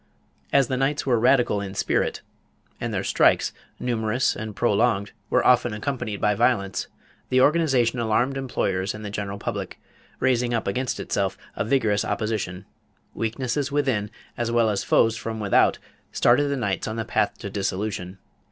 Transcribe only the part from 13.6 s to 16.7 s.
within, as well as foes from without, started the